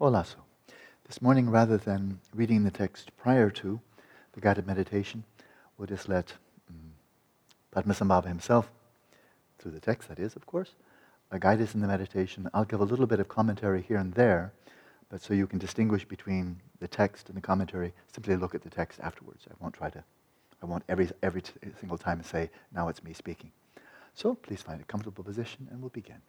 [0.00, 0.36] Olasu.
[1.06, 3.80] This morning, rather than reading the text prior to
[4.32, 5.22] the guided meditation,
[5.78, 6.32] we'll just let
[6.68, 6.94] um,
[7.72, 8.72] Padmasambhava himself,
[9.58, 10.72] through the text that is, of course,
[11.30, 12.50] uh, guide us in the meditation.
[12.52, 14.52] I'll give a little bit of commentary here and there,
[15.10, 18.70] but so you can distinguish between the text and the commentary, simply look at the
[18.70, 19.46] text afterwards.
[19.48, 20.02] I won't try to,
[20.60, 23.52] I won't every, every t- single time say, now it's me speaking.
[24.12, 26.20] So please find a comfortable position and we'll begin.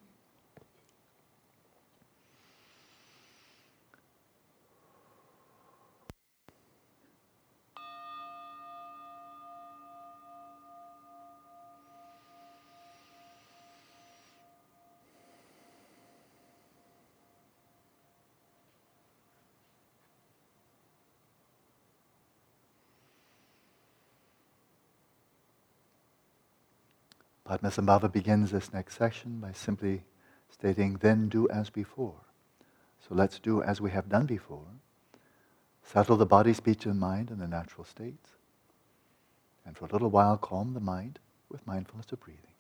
[27.55, 30.03] Padmasambhava begins this next section by simply
[30.49, 32.15] stating, then do as before.
[33.07, 34.65] So let's do as we have done before.
[35.81, 38.31] Settle the body, speech, and mind in the natural states.
[39.65, 42.54] And for a little while, calm the mind with mindfulness of breathing.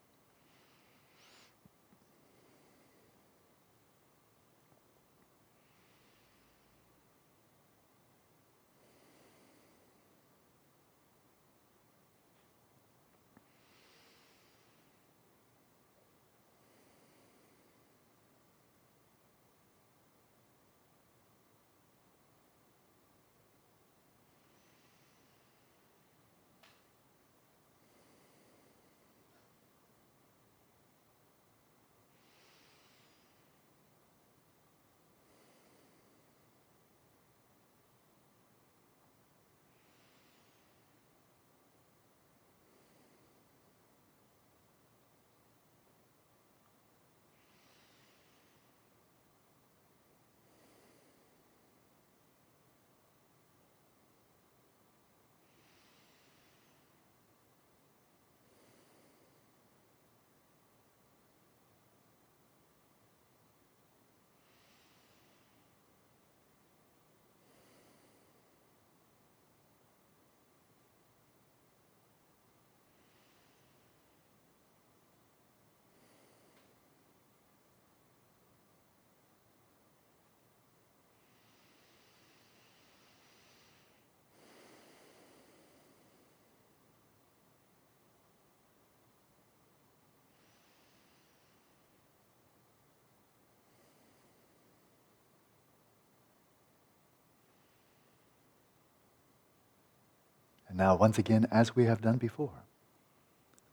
[100.75, 102.51] And now, once again, as we have done before,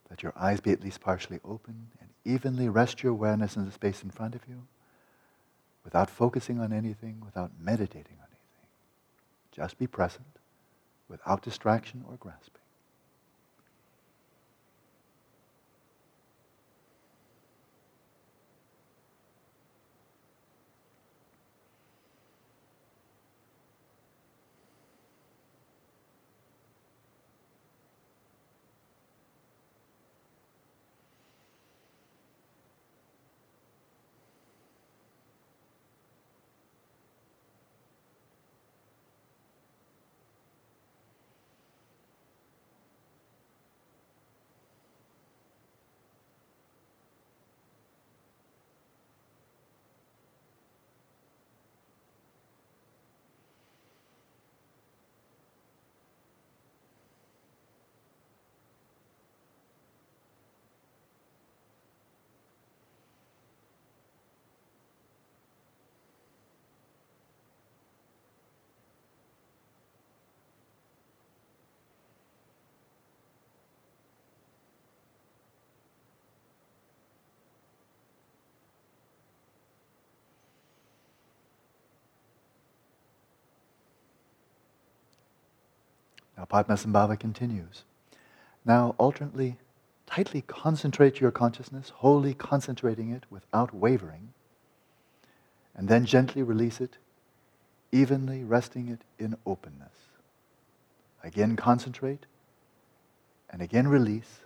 [0.09, 3.73] let your eyes be at least partially open and evenly rest your awareness in the
[3.73, 4.63] space in front of you
[5.83, 8.69] without focusing on anything, without meditating on anything.
[9.51, 10.39] Just be present
[11.09, 12.62] without distraction or grasping.
[86.45, 87.83] Padmasambhava continues.
[88.65, 89.57] Now alternately,
[90.05, 94.33] tightly concentrate your consciousness, wholly concentrating it without wavering,
[95.75, 96.97] and then gently release it,
[97.91, 99.93] evenly resting it in openness.
[101.23, 102.25] Again concentrate,
[103.49, 104.39] and again release.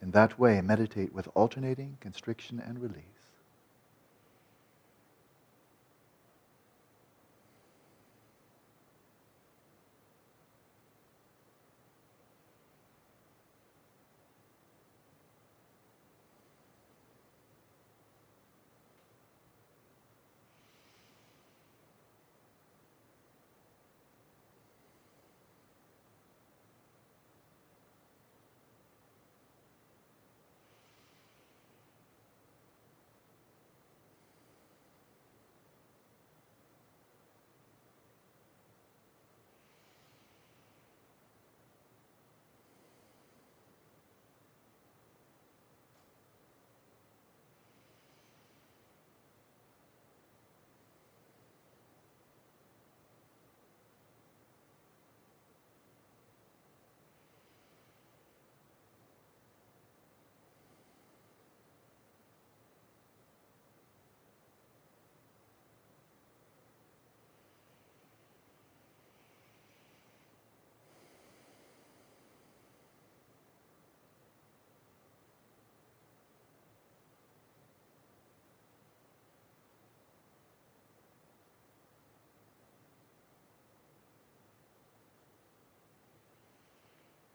[0.00, 3.21] In that way, meditate with alternating constriction and release.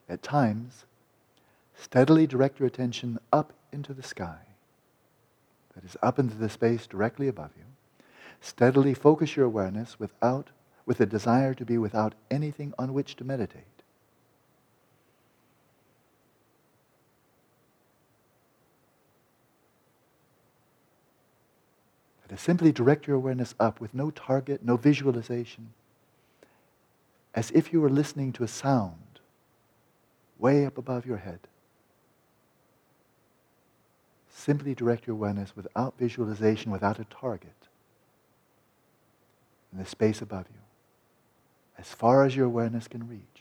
[0.10, 0.86] At times,
[1.76, 4.40] steadily direct your attention up into the sky.
[5.76, 7.66] That is, up into the space directly above you.
[8.40, 10.50] Steadily focus your awareness without,
[10.86, 13.64] with a desire to be without anything on which to meditate.
[22.28, 25.74] That is, simply direct your awareness up with no target, no visualization,
[27.36, 29.07] as if you were listening to a sound
[30.40, 31.40] way up above your head.
[34.30, 37.68] Simply direct your awareness without visualization, without a target,
[39.72, 40.62] in the space above you,
[41.78, 43.38] as far as your awareness can reach.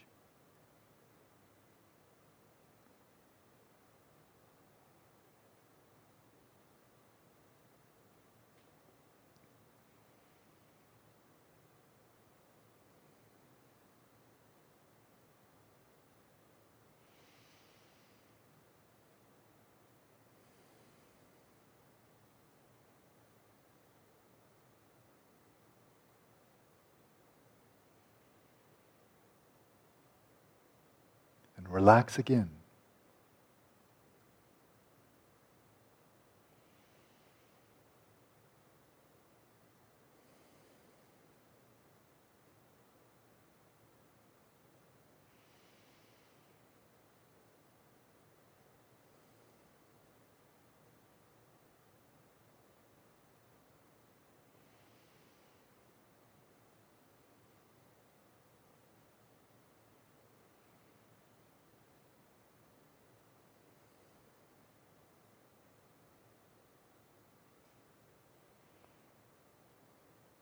[31.67, 32.56] and relax again.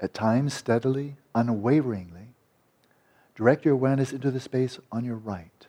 [0.05, 2.35] At times, steadily, unwaveringly,
[3.35, 5.67] direct your awareness into the space on your right.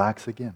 [0.00, 0.54] Relax again.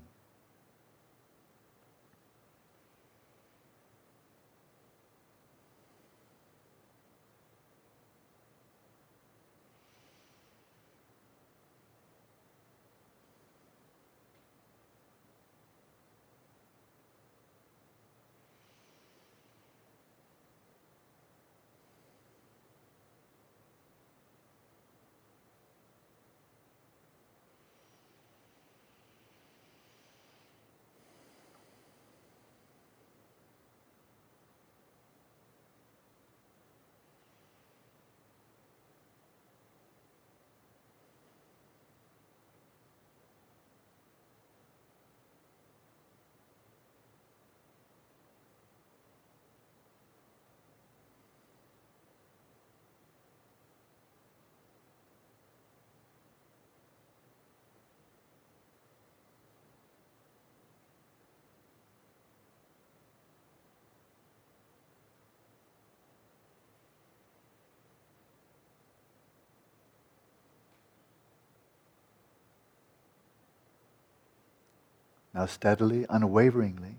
[75.35, 76.97] Now, steadily, unwaveringly,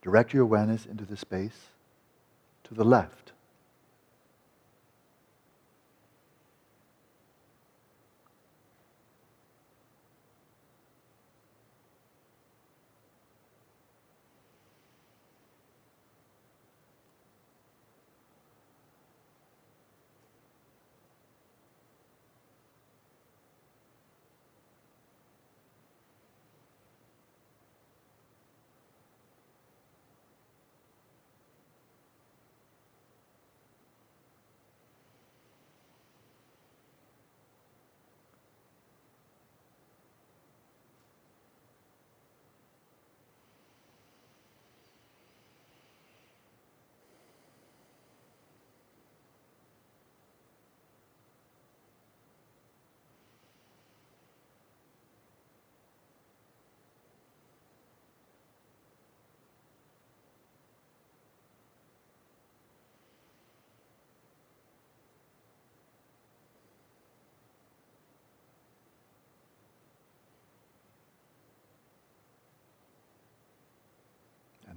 [0.00, 1.66] direct your awareness into the space
[2.64, 3.29] to the left.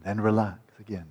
[0.03, 1.07] Then relax again.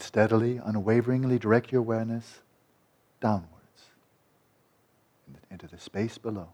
[0.00, 2.40] Then steadily, unwaveringly direct your awareness
[3.20, 3.50] downwards
[5.50, 6.48] into the space below.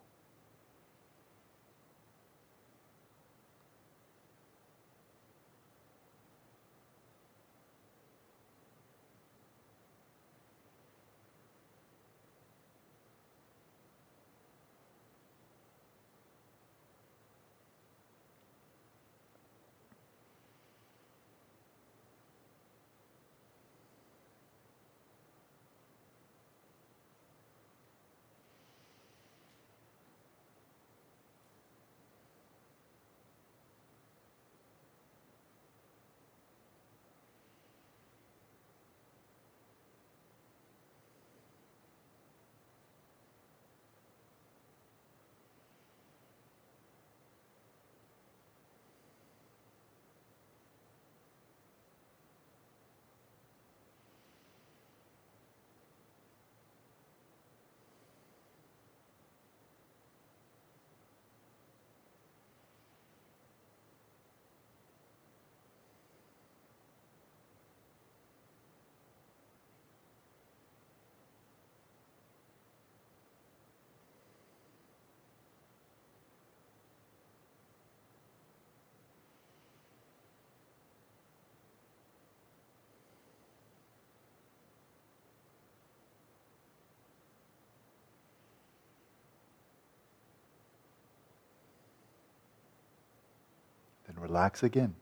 [94.06, 94.94] Then relax again.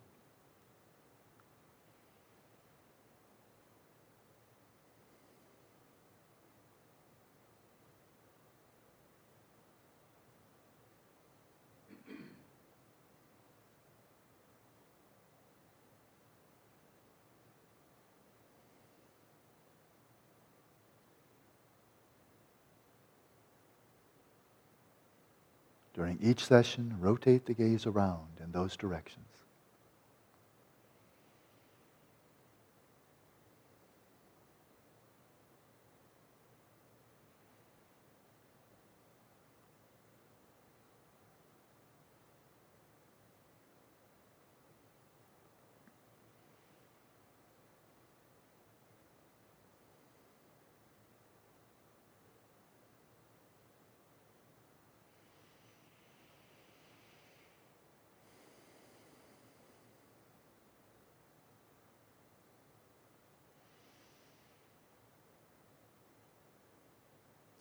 [26.04, 29.23] During each session, rotate the gaze around in those directions.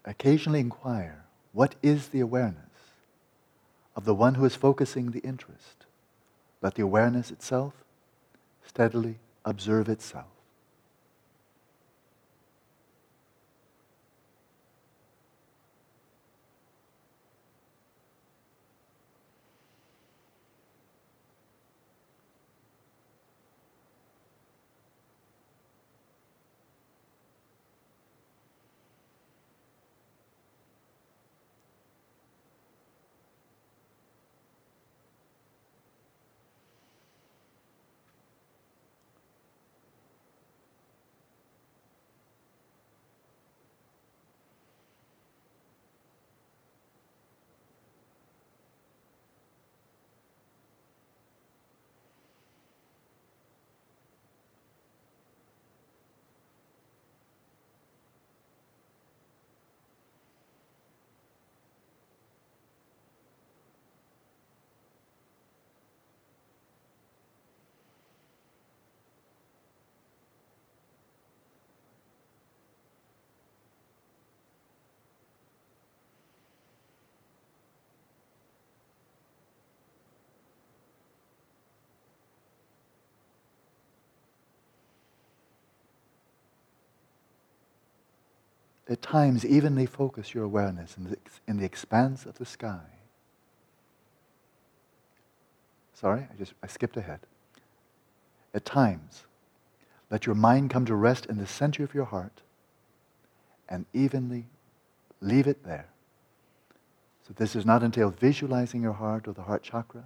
[0.06, 2.58] Occasionally inquire what is the awareness
[3.96, 5.86] of the one who is focusing the interest?
[6.62, 7.74] Let the awareness itself
[8.66, 10.26] steadily observe itself.
[88.94, 92.86] At times evenly focus your awareness in the, in the expanse of the sky.
[95.96, 97.22] Sorry, I just I skipped ahead.
[98.54, 99.24] At times,
[100.12, 102.44] let your mind come to rest in the center of your heart
[103.68, 104.46] and evenly
[105.22, 105.88] leave it there.
[107.28, 110.04] So this does not entail visualizing your heart or the heart chakra,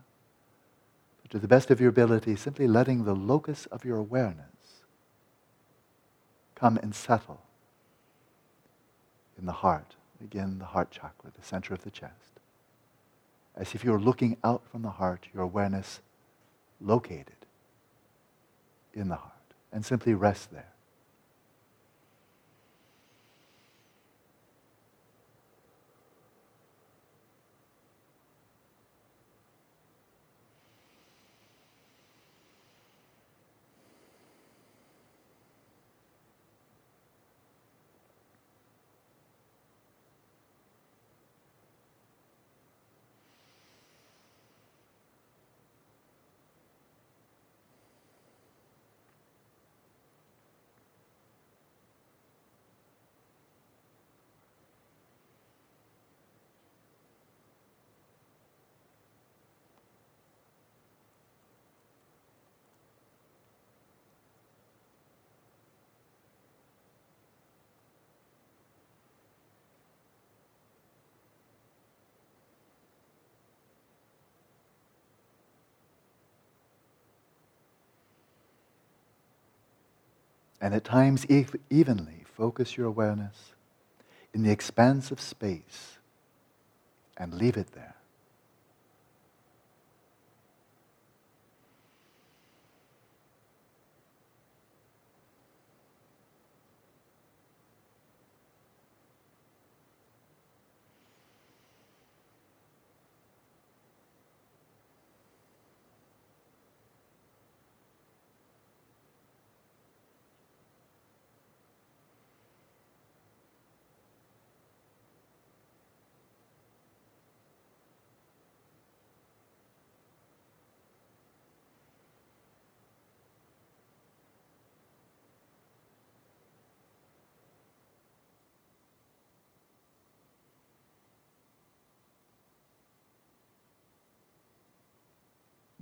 [1.21, 4.85] but to the best of your ability, simply letting the locus of your awareness
[6.55, 7.41] come and settle
[9.37, 9.95] in the heart.
[10.23, 12.39] Again, the heart chakra, the center of the chest.
[13.55, 16.01] As if you're looking out from the heart, your awareness
[16.81, 17.45] located
[18.93, 19.33] in the heart,
[19.71, 20.73] and simply rest there.
[80.61, 81.25] And at times
[81.69, 83.53] evenly focus your awareness
[84.33, 85.97] in the expanse of space
[87.17, 87.96] and leave it there.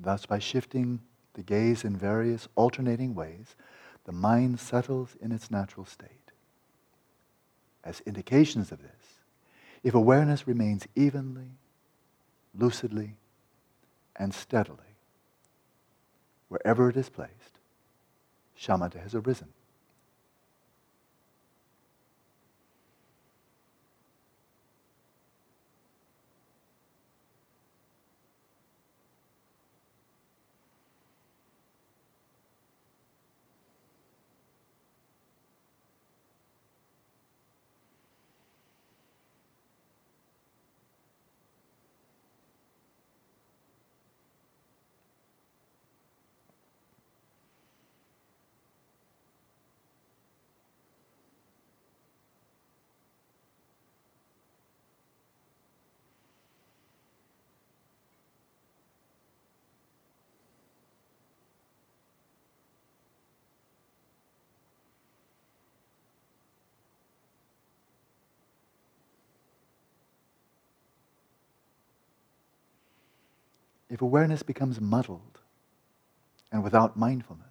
[0.06, 1.02] Thus, by shifting
[1.34, 3.56] the gaze in various alternating ways,
[4.04, 6.32] the mind settles in its natural state.
[7.84, 9.22] As indications of this,
[9.82, 11.58] if awareness remains evenly,
[12.54, 13.15] lucidly,
[14.15, 14.78] and steadily,
[16.50, 17.58] wherever it is placed,
[18.56, 19.54] shamatha has arisen.
[73.96, 75.40] If awareness becomes muddled
[76.52, 77.46] and without mindfulness,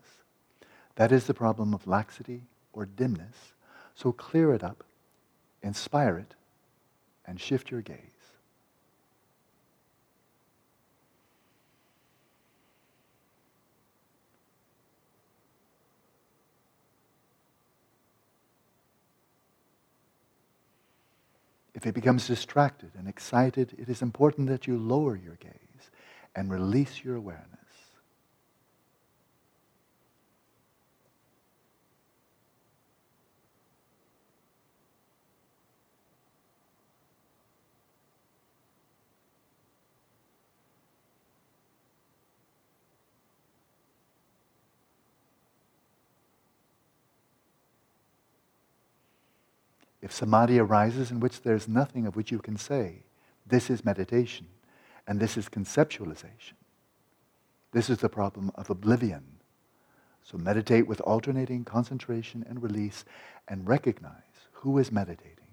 [0.96, 2.42] that is the problem of laxity
[2.74, 3.54] or dimness.
[3.94, 4.84] So clear it up,
[5.62, 6.34] inspire it,
[7.26, 7.96] and shift your gaze.
[21.72, 25.63] If it becomes distracted and excited, it is important that you lower your gaze
[26.36, 27.48] and release your awareness.
[50.04, 53.04] If samadhi arises in which there's nothing of which you can say,
[53.46, 54.46] this is meditation,
[55.06, 56.54] and this is conceptualization.
[57.72, 59.24] This is the problem of oblivion.
[60.22, 63.04] So meditate with alternating concentration and release
[63.48, 65.43] and recognize who is meditating?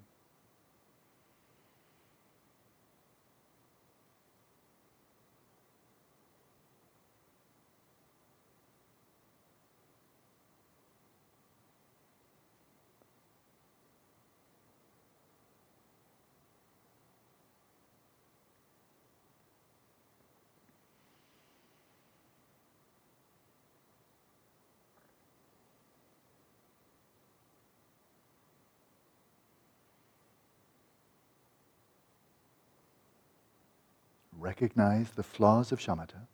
[34.41, 36.27] Recognize the flaws of shamatha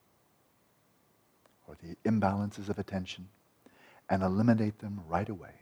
[1.67, 3.27] or the imbalances of attention
[4.09, 5.53] and eliminate them right away.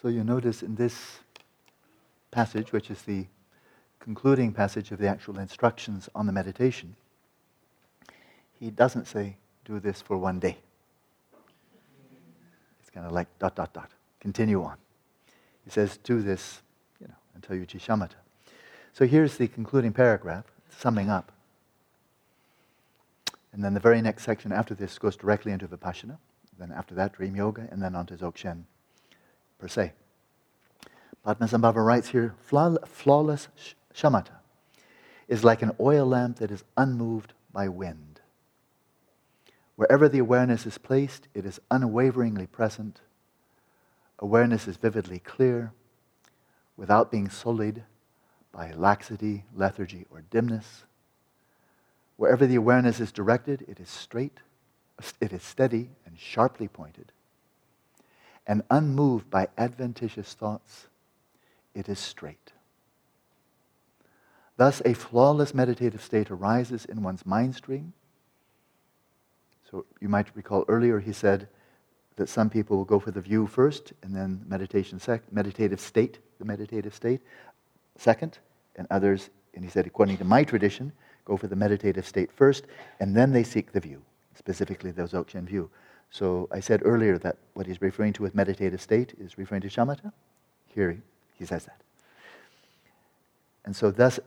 [0.00, 1.18] So you notice in this
[2.30, 3.26] passage, which is the
[3.98, 6.94] concluding passage of the actual instructions on the meditation,
[8.60, 10.56] he doesn't say, do this for one day.
[12.80, 13.90] It's kind of like dot, dot, dot.
[14.20, 14.76] Continue on.
[15.64, 16.62] He says, do this,
[17.00, 18.14] you know, until you achieve shamatha.
[18.92, 21.32] So here's the concluding paragraph, summing up.
[23.52, 26.18] And then the very next section after this goes directly into Vipassana.
[26.56, 28.64] Then after that, Dream Yoga, and then on to Dzogchen
[29.58, 29.92] per se.
[31.26, 33.48] Padmasambhava writes here flawless
[33.94, 34.38] shamatha
[35.26, 38.20] is like an oil lamp that is unmoved by wind.
[39.76, 43.00] Wherever the awareness is placed, it is unwaveringly present.
[44.18, 45.72] Awareness is vividly clear
[46.76, 47.84] without being sullied
[48.50, 50.84] by laxity, lethargy, or dimness.
[52.16, 54.38] Wherever the awareness is directed, it is straight,
[55.20, 57.12] it is steady, and sharply pointed
[58.48, 60.88] and unmoved by adventitious thoughts,
[61.74, 62.52] it is straight.
[64.56, 67.92] Thus, a flawless meditative state arises in one's mind stream.
[69.70, 71.46] So, you might recall earlier he said
[72.16, 76.18] that some people will go for the view first and then meditation sec- meditative state,
[76.38, 77.20] the meditative state
[77.96, 78.38] second,
[78.76, 80.92] and others, and he said, according to my tradition,
[81.24, 82.64] go for the meditative state first,
[83.00, 84.00] and then they seek the view,
[84.34, 85.70] specifically the Dzogchen view.
[86.10, 89.68] So I said earlier that what he's referring to with meditative state is referring to
[89.68, 90.12] shamatha.
[90.66, 90.98] Here he,
[91.34, 91.80] he says that.
[93.64, 94.18] And so, thus,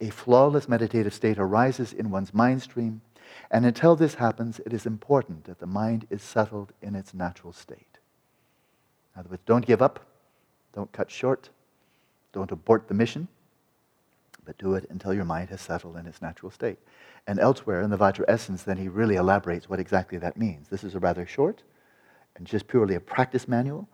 [0.00, 3.00] a flawless meditative state arises in one's mind stream.
[3.50, 7.52] And until this happens, it is important that the mind is settled in its natural
[7.52, 7.98] state.
[9.14, 10.04] In other words, don't give up,
[10.72, 11.50] Don't cut short.
[12.32, 13.28] Don't abort the mission,
[14.44, 16.78] but do it until your mind has settled in its natural state.
[17.26, 20.68] And elsewhere in the Vajra Essence, then he really elaborates what exactly that means.
[20.68, 21.62] This is a rather short
[22.36, 23.88] and just purely a practice manual.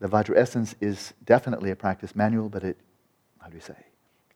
[0.00, 2.76] The Vajra Essence is definitely a practice manual, but it,
[3.38, 3.76] how do you say,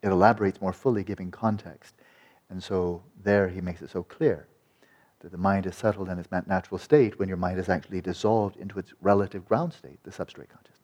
[0.01, 1.95] it elaborates more fully, giving context.
[2.49, 4.47] And so there he makes it so clear
[5.19, 8.55] that the mind is settled in its natural state when your mind is actually dissolved
[8.57, 10.78] into its relative ground state, the substrate consciousness.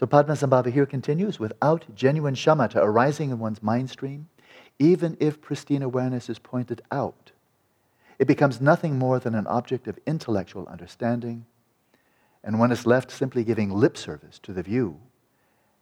[0.00, 4.30] So Padmasambhava here continues without genuine shamatha arising in one's mind stream,
[4.78, 7.32] even if pristine awareness is pointed out,
[8.18, 11.44] it becomes nothing more than an object of intellectual understanding,
[12.42, 14.98] and one is left simply giving lip service to the view,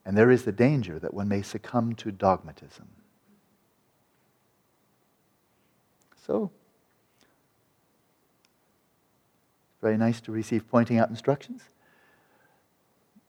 [0.05, 2.89] and there is the danger that one may succumb to dogmatism.
[6.27, 6.51] So,
[9.81, 11.63] very nice to receive pointing out instructions.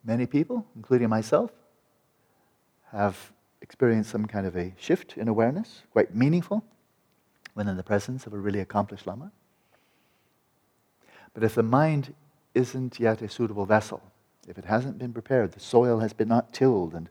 [0.04, 1.52] Many people, including myself,
[2.92, 3.32] have
[3.62, 6.64] experienced some kind of a shift in awareness, quite meaningful,
[7.54, 9.32] when in the presence of a really accomplished Lama.
[11.34, 12.14] But if the mind
[12.56, 14.02] isn't yet a suitable vessel,
[14.48, 17.10] if it hasn't been prepared, the soil has been not tilled and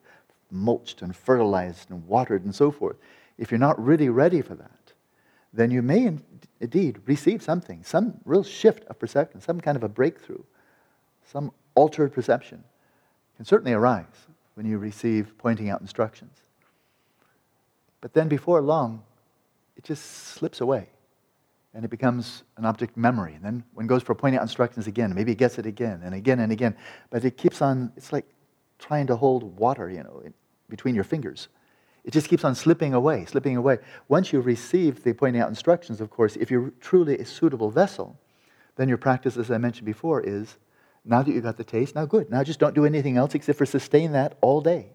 [0.50, 2.96] mulched and fertilized and watered and so forth,
[3.36, 4.92] if you're not really ready for that,
[5.52, 6.10] then you may
[6.60, 10.42] indeed receive something, some real shift of perception, some kind of a breakthrough,
[11.24, 12.64] some altered perception
[13.38, 14.04] can certainly arise
[14.54, 16.32] when you receive pointing out instructions.
[18.00, 19.04] But then before long,
[19.76, 20.88] it just slips away
[21.72, 23.34] and it becomes an object memory.
[23.34, 26.00] And then when it goes for pointing out instructions again, maybe it gets it again
[26.04, 26.76] and again and again.
[27.10, 28.26] But it keeps on, it's like
[28.80, 30.24] trying to hold water, you know,
[30.68, 31.46] between your fingers.
[32.02, 33.78] It just keeps on slipping away, slipping away.
[34.08, 38.18] Once you receive the pointing out instructions, of course, if you're truly a suitable vessel,
[38.74, 40.56] then your practice, as I mentioned before, is
[41.08, 42.30] now that you got the taste, now good.
[42.30, 44.90] Now just don't do anything else except for sustain that all day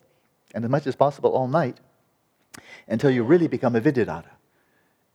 [0.54, 1.80] and as much as possible all night
[2.88, 4.30] until you really become a vidyadhara.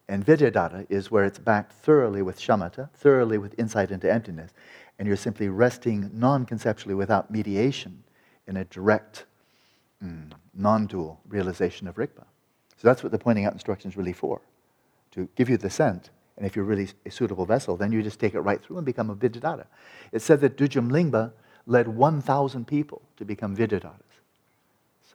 [0.08, 4.52] And vidyadhara is where it's backed thoroughly with shamatha, thoroughly with insight into emptiness,
[4.98, 8.02] and you're simply resting non conceptually without mediation
[8.46, 9.26] in a direct,
[10.02, 12.24] mm, non dual realization of Rigpa.
[12.76, 14.40] So that's what the pointing out instruction is really for
[15.12, 18.20] to give you the scent and if you're really a suitable vessel, then you just
[18.20, 19.66] take it right through and become a Vidyadhara.
[20.12, 21.32] It said that Dudjom Lingpa
[21.66, 24.00] led 1,000 people to become Vidyadharas.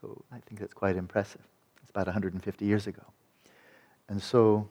[0.02, 1.40] So I think that's quite impressive.
[1.82, 3.04] It's about 150 years ago.
[4.10, 4.68] And so,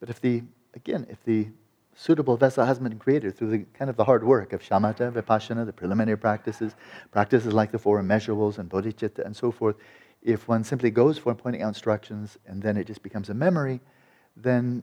[0.00, 0.42] but if the,
[0.74, 1.46] again, if the
[1.94, 5.66] suitable vessel hasn't been created through the kind of the hard work of shamatha, vipassana,
[5.66, 6.74] the preliminary practices,
[7.12, 9.76] practices like the four immeasurables and bodhicitta and so forth,
[10.20, 13.80] if one simply goes for pointing out instructions and then it just becomes a memory,
[14.42, 14.82] then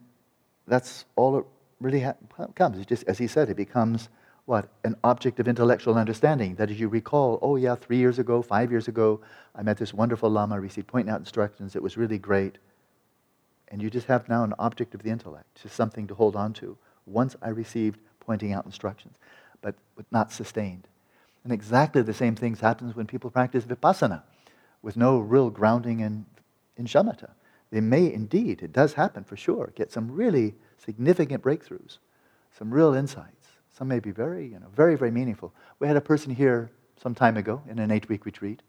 [0.67, 1.45] that's all it
[1.79, 2.15] really ha-
[2.55, 2.77] comes.
[2.77, 4.09] It's just, as he said, it becomes
[4.45, 4.69] what?
[4.83, 6.55] An object of intellectual understanding.
[6.55, 9.21] That as you recall, oh yeah, three years ago, five years ago,
[9.55, 12.57] I met this wonderful Lama, received pointing out instructions, it was really great.
[13.69, 16.53] And you just have now an object of the intellect, just something to hold on
[16.53, 16.77] to.
[17.07, 19.15] Once I received pointing out instructions,
[19.61, 20.87] but, but not sustained.
[21.43, 24.21] And exactly the same things happens when people practice vipassana
[24.81, 26.25] with no real grounding in,
[26.77, 27.31] in shamatha
[27.75, 31.97] they may indeed, it does happen for sure, get some really significant breakthroughs,
[32.57, 33.47] some real insights.
[33.77, 35.53] Some may be very, you know, very, very meaningful.
[35.79, 38.61] We had a person here some time ago in an eight-week retreat.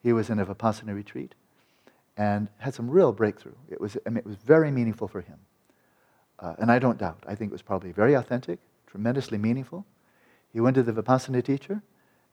[0.00, 1.34] He was in a Vipassana retreat
[2.16, 3.56] and had some real breakthrough.
[3.68, 5.40] It was, I mean, it was very meaningful for him.
[6.38, 7.24] Uh, and I don't doubt.
[7.26, 9.84] I think it was probably very authentic, tremendously meaningful.
[10.52, 11.82] He went to the Vipassana teacher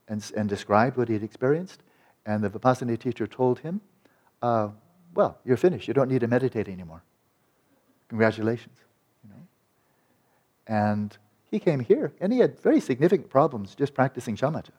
[0.08, 1.82] and, and described what he had experienced.
[2.24, 3.82] And the Vipassana teacher told him,
[4.44, 4.70] uh,
[5.14, 5.88] well, you're finished.
[5.88, 7.04] You don't need to meditate anymore.
[8.10, 8.78] Congratulations.
[9.24, 9.48] You know?
[10.68, 11.18] And
[11.50, 14.72] he came here, and he had very significant problems just practicing shamatha.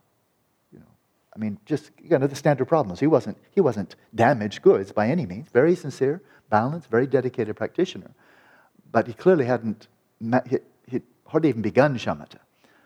[0.73, 0.87] You know,
[1.35, 3.01] I mean, just you know the standard problems.
[3.01, 5.49] He wasn't he wasn't damaged goods by any means.
[5.53, 6.21] Very sincere,
[6.51, 8.11] balanced, very dedicated practitioner,
[8.91, 9.89] but he clearly hadn't
[10.49, 12.39] he, he hardly even begun shamatha.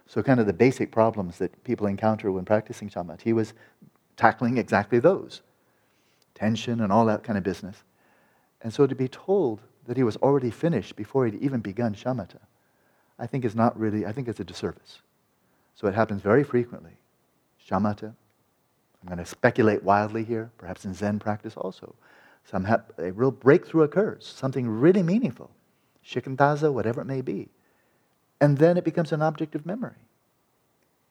[0.06, 3.52] So, kind of the basic problems that people encounter when practicing shamatha, he was
[4.16, 5.42] tackling exactly those
[6.38, 7.76] tension and all that kind of business.
[8.62, 12.40] And so to be told that he was already finished before he'd even begun shamatha,
[13.18, 15.00] I think is not really, I think it's a disservice.
[15.74, 16.92] So it happens very frequently.
[17.68, 18.14] Shamatha,
[19.02, 21.94] I'm going to speculate wildly here, perhaps in Zen practice also.
[22.44, 25.50] Some have, a real breakthrough occurs, something really meaningful,
[26.04, 27.48] shikantaza, whatever it may be.
[28.40, 30.00] And then it becomes an object of memory.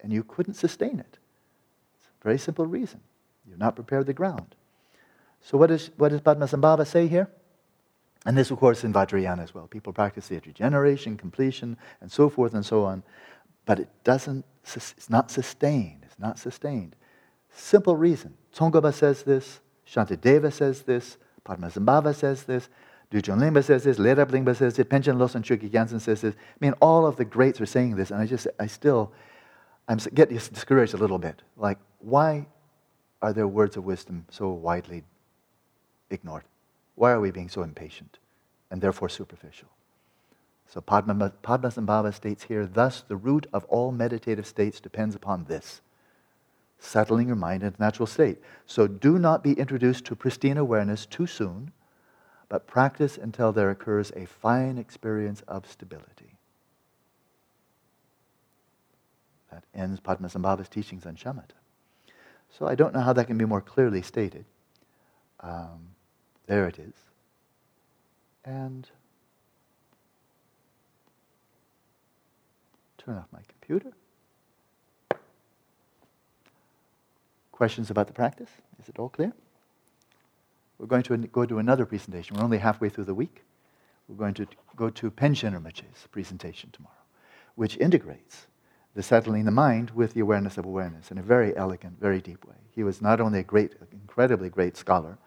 [0.01, 1.17] And you couldn't sustain it.
[1.97, 3.01] It's a very simple reason.
[3.47, 4.55] You've not prepared the ground.
[5.41, 7.29] So what, is, what does Padmasambhava say here?
[8.25, 9.67] And this, of course, in Vajrayana as well.
[9.67, 13.03] People practice the regeneration, completion, and so forth and so on.
[13.65, 16.01] But it doesn't, it's not sustained.
[16.03, 16.95] It's not sustained.
[17.51, 18.33] Simple reason.
[18.53, 22.69] Tsongkhapa says this, Shantideva says this, Padmasambhava says this,
[23.11, 26.35] Dudjom Lingpa says this, Lerab Lingpa says this, Panchen Losang Chökyi Gyaltsen says this.
[26.35, 29.13] I mean, all of the greats are saying this, and I just, I still,
[29.87, 31.41] I'm get discouraged a little bit.
[31.55, 32.47] Like, why
[33.21, 35.03] are their words of wisdom so widely
[36.09, 36.43] ignored?
[36.95, 38.19] Why are we being so impatient
[38.71, 39.69] and therefore superficial?
[40.67, 45.81] So Padmasambhava states here, thus the root of all meditative states depends upon this,
[46.77, 48.39] settling your mind in its natural state.
[48.65, 51.71] So do not be introduced to pristine awareness too soon,
[52.49, 56.37] but practice until there occurs a fine experience of stability.
[59.51, 61.55] That ends Padmasambhava's teachings on shamatha.
[62.49, 64.45] So I don't know how that can be more clearly stated.
[65.39, 65.89] Um,
[66.47, 66.93] there it is.
[68.43, 68.89] And
[72.97, 73.91] turn off my computer.
[77.51, 78.49] Questions about the practice?
[78.81, 79.33] Is it all clear?
[80.77, 82.37] We're going to go to another presentation.
[82.37, 83.43] We're only halfway through the week.
[84.07, 86.93] We're going to go to Panchen Rinpoche's presentation tomorrow,
[87.55, 88.47] which integrates
[88.93, 92.45] the settling the mind with the awareness of awareness in a very elegant, very deep
[92.45, 92.55] way.
[92.71, 95.17] He was not only a great, incredibly great scholar,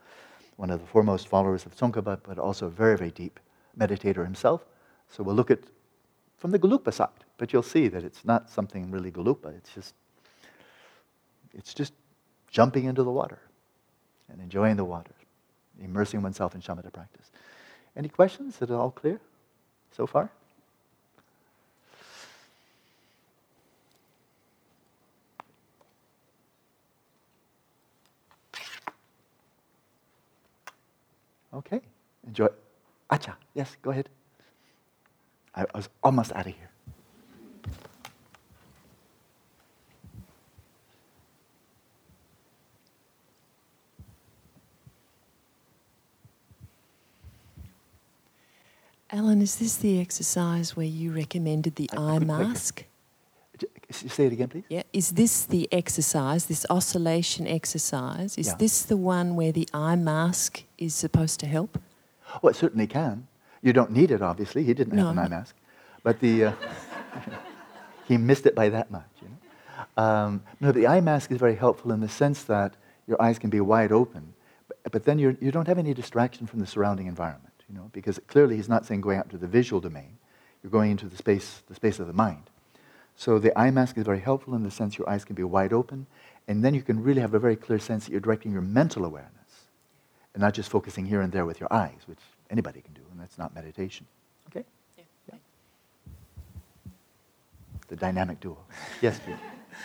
[0.61, 3.40] one of the foremost followers of Tsongkhapa, but also a very, very deep
[3.79, 4.66] meditator himself.
[5.09, 5.61] So we'll look at
[6.37, 9.57] from the Gelugpa side, but you'll see that it's not something really Gelugpa.
[9.57, 9.94] It's just,
[11.55, 11.94] it's just
[12.51, 13.38] jumping into the water
[14.31, 15.14] and enjoying the water
[15.83, 17.31] immersing oneself in shamatha practice.
[17.96, 18.57] Any questions?
[18.57, 19.18] Is it all clear
[19.92, 20.31] so far?
[31.61, 31.81] Okay,
[32.27, 32.49] enjoy.
[33.11, 34.09] Acha, yes, go ahead.
[35.55, 36.70] I was almost out of here.
[49.12, 52.87] Alan, is this the exercise where you recommended the eye mask?
[53.91, 54.65] Say it again, please.
[54.69, 54.83] Yeah.
[54.93, 58.38] Is this the exercise, this oscillation exercise?
[58.38, 58.55] Is yeah.
[58.57, 61.79] this the one where the eye mask is supposed to help?
[62.41, 63.27] Well, it certainly can.
[63.63, 64.63] You don't need it, obviously.
[64.63, 65.07] He didn't no.
[65.07, 65.57] have an eye mask.
[66.03, 66.53] But the, uh,
[68.09, 69.11] he missed it by that much.
[69.21, 70.03] You know?
[70.03, 72.75] Um, no, the eye mask is very helpful in the sense that
[73.07, 74.33] your eyes can be wide open,
[74.69, 77.91] but, but then you're, you don't have any distraction from the surrounding environment you know,
[77.93, 80.19] because clearly he's not saying going out to the visual domain.
[80.63, 82.51] You're going into the space, the space of the mind.
[83.21, 85.75] So the eye mask is very helpful in the sense your eyes can be wide
[85.75, 86.06] open,
[86.48, 89.04] and then you can really have a very clear sense that you're directing your mental
[89.04, 89.66] awareness,
[90.33, 93.21] and not just focusing here and there with your eyes, which anybody can do, and
[93.21, 94.06] that's not meditation.
[94.48, 94.64] Okay?
[94.96, 95.04] Yeah.
[95.31, 95.38] yeah.
[97.88, 98.56] The dynamic duo.
[99.02, 99.37] yes, please.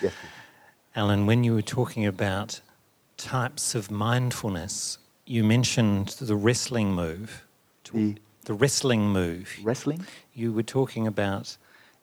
[0.01, 0.31] Yes, please.
[0.95, 2.61] Alan, when you were talking about
[3.17, 7.43] types of mindfulness, you mentioned the wrestling move
[7.91, 8.15] the,
[8.45, 9.57] the wrestling move.
[9.61, 10.05] Wrestling?
[10.33, 11.57] You were talking about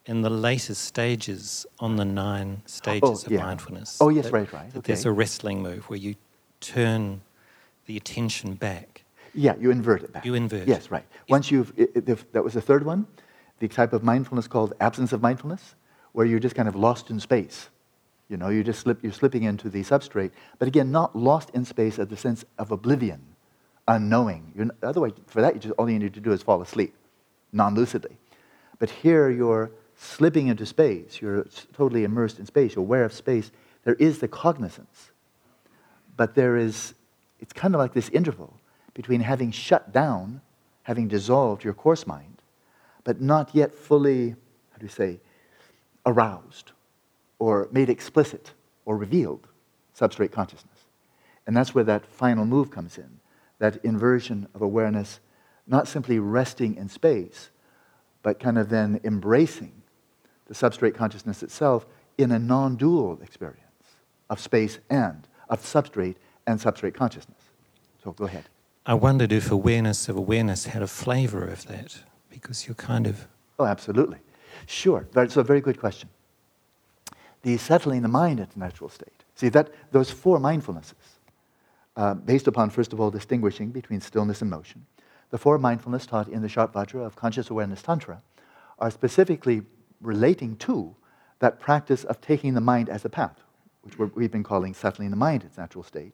[0.07, 3.39] in the later stages on the nine stages oh, yeah.
[3.39, 3.99] of mindfulness.
[4.01, 4.69] Oh, yes, that, right, right.
[4.71, 4.81] Okay.
[4.85, 6.17] There's a wrestling move where you
[6.61, 7.21] turn
[7.87, 9.05] the attention back.
[9.35, 10.25] Yeah, you invert it back.
[10.25, 10.69] You invert.
[10.69, 11.05] Yes, right.
[11.29, 13.07] Once you've, it, it, that was the third one,
[13.61, 15.75] the type of mindfulness called absence of mindfulness,
[16.13, 17.69] where you're just kind of lost in space.
[18.29, 21.65] You know, you just slip, you're slipping into the substrate, but again, not lost in
[21.65, 23.21] space at the sense of oblivion
[23.89, 24.53] unknowing.
[24.55, 26.95] You're, otherwise, for that, you just, all you need to do is fall asleep,
[27.53, 28.17] non lucidly.
[28.79, 29.71] But here, you're
[30.03, 31.21] slipping into space.
[31.21, 32.75] You're totally immersed in space.
[32.75, 33.51] You're aware of space.
[33.85, 35.11] There is the cognizance.
[36.17, 36.95] But there is,
[37.41, 38.59] it's kind of like this interval
[38.95, 40.43] between having shut down,
[40.83, 42.43] having dissolved your coarse mind,
[43.05, 45.21] but not yet fully, how do you say,
[46.05, 46.73] aroused
[47.39, 48.53] or made explicit
[48.85, 49.47] or revealed
[49.99, 50.69] substrate consciousness.
[51.47, 53.21] And that's where that final move comes in
[53.59, 55.21] that inversion of awareness,
[55.69, 57.51] not simply resting in space,
[58.21, 59.82] but kind of then embracing
[60.53, 61.87] the substrate consciousness itself
[62.19, 63.61] in a non dual experience
[64.29, 67.39] of space and, of substrate and substrate consciousness.
[68.05, 68.45] So go ahead.
[68.85, 73.27] I wondered if awareness of awareness had a flavor of that, because you're kind of.
[73.59, 74.19] Oh, absolutely.
[74.67, 75.07] Sure.
[75.13, 76.11] That's a very good question.
[77.43, 79.25] The settling the mind into natural state.
[79.35, 80.95] See, that, those four mindfulnesses
[81.97, 84.85] uh, based upon, first of all, distinguishing between stillness and motion.
[85.31, 88.23] The four mindfulness taught in the Sharp Vajra of Conscious Awareness Tantra
[88.79, 89.63] are specifically
[90.03, 90.95] relating to
[91.39, 93.41] that practice of taking the mind as a path,
[93.83, 96.13] which we've been calling settling the mind its natural state.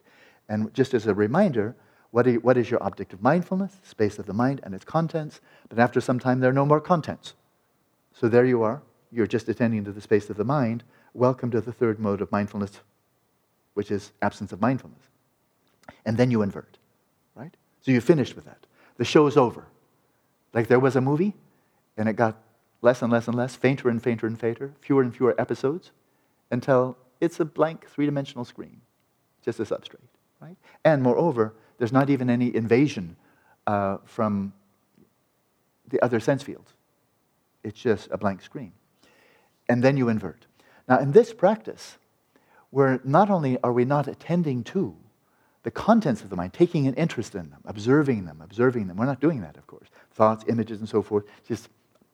[0.48, 1.76] And just as a reminder,
[2.10, 3.76] what, you, what is your object of mindfulness?
[3.82, 5.40] Space of the mind and its contents.
[5.68, 7.34] But after some time, there are no more contents.
[8.14, 8.82] So there you are.
[9.12, 10.84] You're just attending to the space of the mind
[11.14, 12.80] welcome to the third mode of mindfulness,
[13.74, 15.02] which is absence of mindfulness.
[16.06, 16.78] And then you invert,
[17.34, 17.54] right?
[17.82, 18.66] So you finished with that.
[18.96, 19.66] The show's over.
[20.52, 21.34] Like there was a movie,
[21.96, 22.36] and it got
[22.82, 25.90] less and less and less, fainter and fainter and fainter, fewer and fewer episodes,
[26.50, 28.80] until it's a blank three dimensional screen,
[29.44, 29.96] just a substrate,
[30.40, 30.56] right?
[30.84, 33.16] And moreover, there's not even any invasion
[33.66, 34.52] uh, from
[35.88, 36.72] the other sense fields.
[37.64, 38.72] It's just a blank screen.
[39.68, 40.46] And then you invert.
[40.88, 41.98] Now, in this practice,
[42.70, 44.96] where not only are we not attending to
[45.64, 49.06] the contents of the mind, taking an interest in them, observing them, observing them, we're
[49.06, 49.88] not doing that, of course.
[50.12, 51.68] Thoughts, images, and so forth, just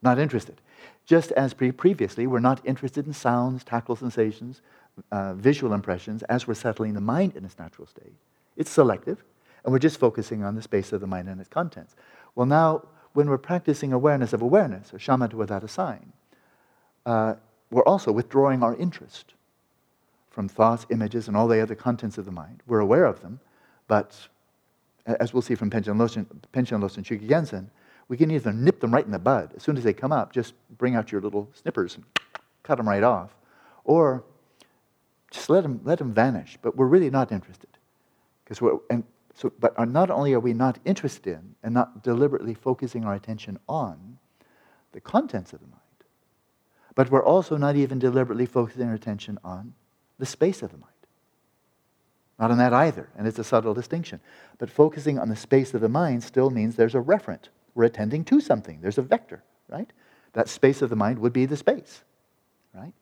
[0.05, 0.61] not interested.
[1.07, 4.63] Just as pre- previously, we're not interested in sounds, tactile sensations,
[5.11, 8.15] uh, visual impressions as we're settling the mind in its natural state.
[8.57, 9.25] It's selective,
[9.65, 11.97] and we're just focusing on the space of the mind and its contents.
[12.35, 16.13] Well, now, when we're practicing awareness of awareness, or shamatha without a sign,
[17.07, 17.35] uh,
[17.71, 19.35] we're also withdrawing our interest
[20.31, 22.63] from thoughts, images, and all the other contents of the mind.
[22.67, 23.41] We're aware of them,
[23.89, 24.29] but
[25.07, 27.67] as we'll see from Panchen Losang Chökyi Gyaltsen,
[28.09, 29.53] we can either nip them right in the bud.
[29.57, 32.05] As soon as they come up, just bring out your little snippers and
[32.63, 33.35] cut them right off.
[33.85, 34.25] Or
[35.31, 36.59] just let them, let them vanish.
[36.61, 37.71] But we're really not interested.
[38.45, 42.55] Because we're, and so, but not only are we not interested in and not deliberately
[42.55, 44.19] focusing our attention on
[44.93, 45.81] the contents of the mind,
[46.95, 49.75] but we're also not even deliberately focusing our attention on
[50.19, 50.91] the space of the mind.
[52.39, 54.21] Not on that either, and it's a subtle distinction.
[54.59, 57.49] But focusing on the space of the mind still means there's a referent.
[57.75, 59.91] We're attending to something, there's a vector, right?
[60.33, 62.03] That space of the mind would be the space,
[62.75, 62.93] right?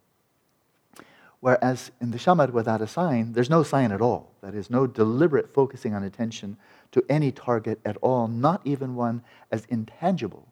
[1.41, 4.31] Whereas in the shamatha without a sign, there's no sign at all.
[4.43, 6.57] That is, no deliberate focusing on attention
[6.93, 10.47] to any target at all, not even one as intangible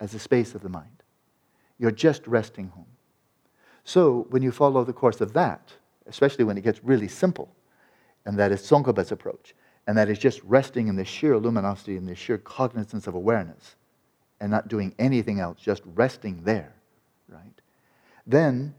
[0.00, 1.02] as the space of the mind.
[1.78, 2.86] You're just resting home.
[3.84, 5.74] So when you follow the course of that,
[6.06, 7.54] especially when it gets really simple,
[8.24, 9.54] and that is Tsongkhapa's approach,
[9.86, 13.76] and that is just resting in the sheer luminosity and the sheer cognizance of awareness,
[14.40, 16.74] and not doing anything else, just resting there,
[17.28, 17.60] right?
[18.26, 18.74] Then,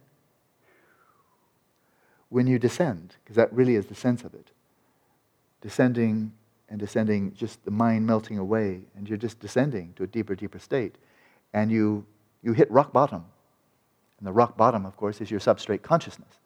[2.29, 4.51] when you descend, because that really is the sense of it,
[5.61, 6.33] descending
[6.69, 10.59] and descending, just the mind melting away, and you're just descending to a deeper, deeper
[10.59, 10.97] state,
[11.53, 12.05] and you
[12.43, 13.25] you hit rock bottom.
[14.19, 16.39] And the rock bottom, of course, is your substrate consciousness.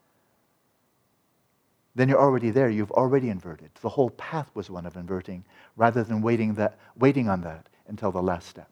[1.96, 2.70] Then you're already there.
[2.70, 3.70] You've already inverted.
[3.82, 5.44] The whole path was one of inverting
[5.76, 8.70] rather than waiting, that, waiting on that until the last step.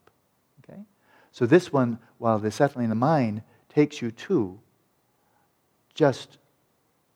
[0.64, 0.80] Okay?
[1.32, 4.58] So this one, while the settling the mind takes you to
[5.94, 6.38] just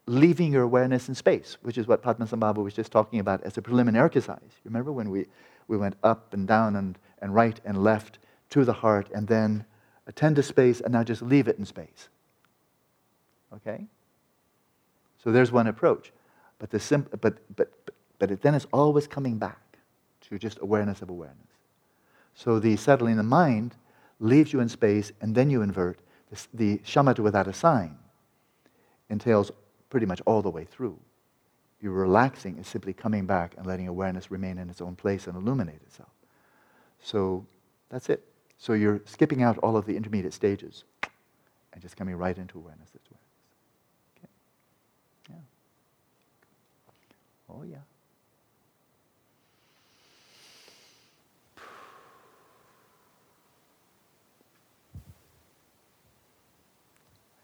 [0.07, 3.61] leaving your awareness in space, which is what Padmasambhava was just talking about as a
[3.61, 4.51] preliminary exercise.
[4.63, 5.25] Remember when we,
[5.67, 8.19] we went up and down and, and right and left
[8.51, 9.65] to the heart and then
[10.07, 12.09] attend to space, and now just leave it in space.
[13.51, 13.87] Okay?
[15.25, 16.13] So there's one approach.
[16.59, 17.73] But, the but, but, but,
[18.17, 19.59] but it then is always coming back
[20.29, 21.39] to just awareness of awareness.
[22.35, 23.75] So the settling the mind
[24.19, 25.99] leaves you in space, and then you invert.
[26.31, 27.97] The, the shamatha without a sign
[29.09, 29.51] entails
[29.89, 30.97] pretty much all the way through.
[31.81, 35.35] You're relaxing is simply coming back and letting awareness remain in its own place and
[35.35, 36.09] illuminate itself.
[37.01, 37.45] So
[37.89, 38.23] that's it.
[38.57, 40.83] So you're skipping out all of the intermediate stages
[41.73, 42.89] and just coming right into awareness.
[42.91, 43.25] That's awareness.
[44.17, 44.29] Okay.
[45.29, 45.35] Yeah.
[47.55, 47.77] Oh, yeah.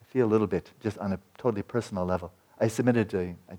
[0.01, 2.34] I feel a little bit, just on a totally personal level.
[2.59, 3.57] I submitted, a, I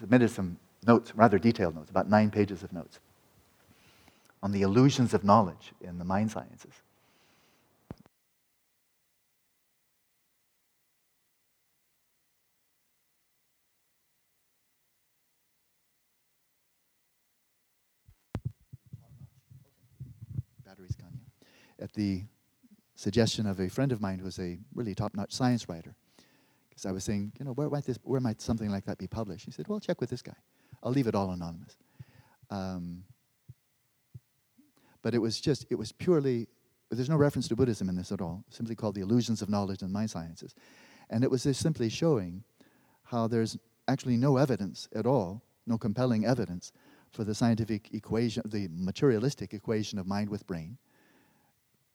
[0.00, 2.98] submitted some notes, rather detailed notes, about nine pages of notes
[4.42, 6.72] on the illusions of knowledge in the mind sciences.
[21.80, 22.24] At the
[22.94, 25.94] suggestion of a friend of mine who's a really top-notch science writer.
[26.68, 29.06] Because I was saying, you know, where might, this, where might something like that be
[29.06, 29.44] published?
[29.44, 30.34] He said, well, check with this guy.
[30.82, 31.76] I'll leave it all anonymous.
[32.50, 33.04] Um,
[35.02, 36.48] but it was just, it was purely,
[36.90, 39.82] there's no reference to Buddhism in this at all, simply called The Illusions of Knowledge
[39.82, 40.54] and Mind Sciences.
[41.10, 42.42] And it was just simply showing
[43.04, 43.56] how there's
[43.86, 46.72] actually no evidence at all, no compelling evidence
[47.10, 50.76] for the scientific equation, the materialistic equation of mind with brain.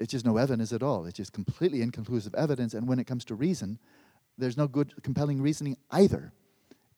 [0.03, 1.05] It's just no evidence at all.
[1.05, 2.73] It's just completely inconclusive evidence.
[2.73, 3.79] And when it comes to reason,
[4.37, 6.33] there's no good, compelling reasoning either.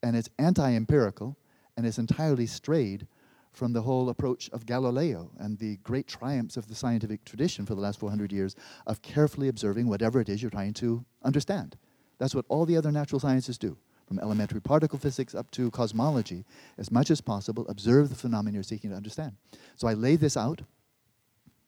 [0.01, 1.37] And it's anti empirical
[1.77, 3.05] and it's entirely strayed
[3.51, 7.75] from the whole approach of Galileo and the great triumphs of the scientific tradition for
[7.75, 8.55] the last 400 years
[8.87, 11.77] of carefully observing whatever it is you're trying to understand.
[12.17, 13.77] That's what all the other natural sciences do,
[14.07, 16.43] from elementary particle physics up to cosmology.
[16.79, 19.33] As much as possible, observe the phenomena you're seeking to understand.
[19.75, 20.63] So I lay this out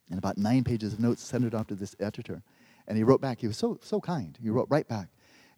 [0.09, 2.41] in about nine pages of notes, sent it off to this editor.
[2.87, 4.37] And he wrote back, he was so, so kind.
[4.41, 5.09] He wrote right back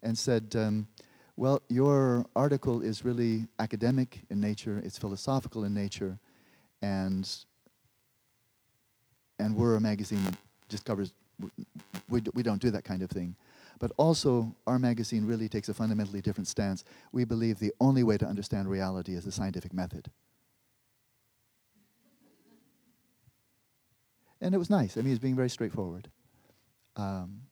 [0.02, 0.88] and said, um,
[1.36, 6.18] Well, your article is really academic in nature, it's philosophical in nature,
[6.82, 7.28] and,
[9.38, 10.34] and we're a magazine that
[10.68, 11.12] just covers,
[12.08, 13.36] we, we don't do that kind of thing.
[13.78, 16.84] But also, our magazine really takes a fundamentally different stance.
[17.12, 20.10] We believe the only way to understand reality is the scientific method.
[24.40, 24.96] And it was nice.
[24.96, 26.08] I mean, he was being very straightforward.
[26.96, 27.42] Um,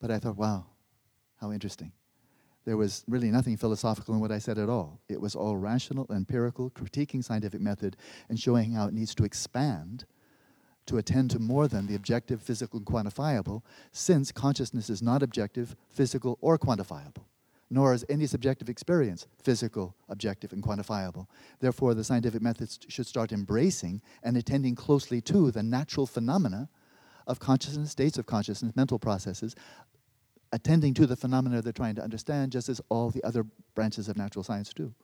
[0.00, 0.66] but I thought, wow,
[1.40, 1.92] how interesting.
[2.64, 5.00] There was really nothing philosophical in what I said at all.
[5.08, 7.96] It was all rational, empirical, critiquing scientific method,
[8.28, 10.04] and showing how it needs to expand
[10.88, 15.76] to attend to more than the objective, physical, and quantifiable, since consciousness is not objective,
[15.90, 17.24] physical, or quantifiable,
[17.70, 21.26] nor is any subjective experience physical, objective, and quantifiable.
[21.60, 26.68] Therefore, the scientific methods should start embracing and attending closely to the natural phenomena
[27.26, 29.54] of consciousness, states of consciousness, mental processes,
[30.52, 33.44] attending to the phenomena they're trying to understand, just as all the other
[33.74, 34.94] branches of natural science do.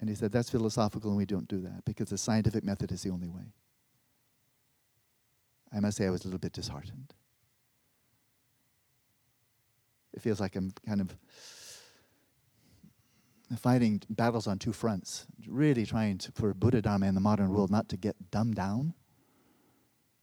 [0.00, 3.02] And he said, that's philosophical, and we don't do that because the scientific method is
[3.02, 3.52] the only way.
[5.72, 7.14] I must say, I was a little bit disheartened.
[10.14, 11.16] It feels like I'm kind of
[13.58, 17.70] fighting battles on two fronts, really trying to, for Buddha Dharma in the modern world
[17.70, 18.94] not to get dumbed down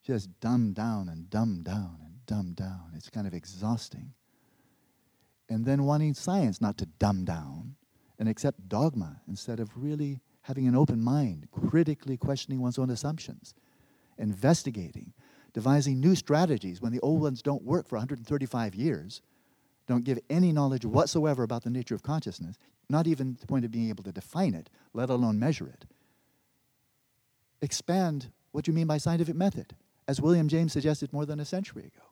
[0.05, 2.91] just dumbed down and dumbed down and dumbed down.
[2.95, 4.13] It's kind of exhausting.
[5.49, 7.75] And then wanting science not to dumb down
[8.19, 13.55] and accept dogma instead of really having an open mind, critically questioning one's own assumptions,
[14.19, 15.13] investigating,
[15.53, 19.21] devising new strategies when the old ones don't work for 135 years,
[19.87, 22.57] don't give any knowledge whatsoever about the nature of consciousness,
[22.89, 25.85] not even the point of being able to define it, let alone measure it.
[27.61, 29.75] Expand what you mean by scientific method
[30.07, 32.05] as William James suggested more than a century ago.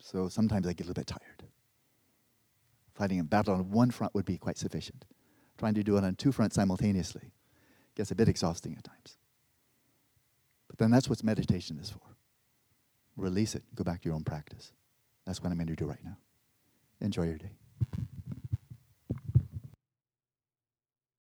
[0.00, 1.44] So sometimes I get a little bit tired.
[2.94, 5.04] Fighting a battle on one front would be quite sufficient.
[5.58, 7.32] Trying to do it on two fronts simultaneously
[7.94, 9.16] gets a bit exhausting at times.
[10.68, 12.13] But then that's what meditation is for.
[13.16, 14.72] Release it, go back to your own practice.
[15.24, 16.16] That's what I'm going to do right now.
[17.00, 17.52] Enjoy your day.